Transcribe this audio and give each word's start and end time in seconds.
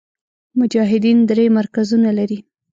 مجاهدین 0.59 1.17
درې 1.29 1.45
مرکزونه 1.57 2.09
لري. 2.17 2.39